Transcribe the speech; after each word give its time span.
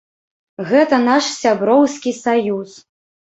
Гэта 0.69 0.99
наш 1.07 1.27
сяброўскі 1.43 2.15
саюз. 2.23 2.71